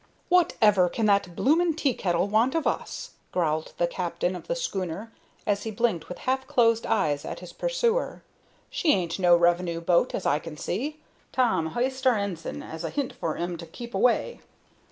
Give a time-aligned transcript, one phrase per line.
[0.29, 5.11] "Whatever can that bloomin' teakettle want of us?" growled the captain of the schooner
[5.45, 8.23] as he blinked with half closed eyes at his pursuer.
[8.71, 10.99] "She ain't no revenue boat, as I can see.
[11.31, 14.39] Tom, h'ist our ensign as a hint for 'em to keep away."